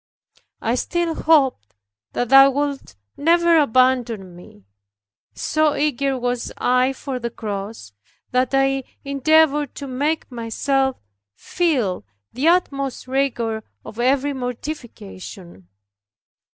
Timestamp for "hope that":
1.13-2.29